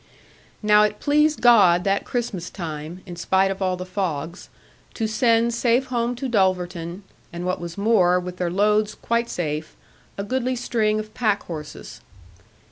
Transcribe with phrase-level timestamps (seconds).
[0.63, 4.49] Now it pleased God that Christmas time (in spite of all the fogs)
[4.95, 9.75] to send safe home to Dulverton, and what was more, with their loads quite safe,
[10.17, 12.01] a goodly string of packhorses.